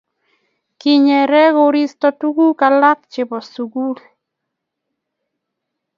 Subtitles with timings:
[0.79, 3.97] kinyere koristo tuguk alak che bo sukul